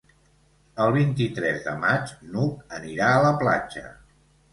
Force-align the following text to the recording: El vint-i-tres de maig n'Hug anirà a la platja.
El 0.85 0.93
vint-i-tres 0.95 1.59
de 1.67 1.73
maig 1.83 2.13
n'Hug 2.31 2.73
anirà 2.79 3.11
a 3.19 3.21
la 3.27 3.35
platja. 3.45 3.85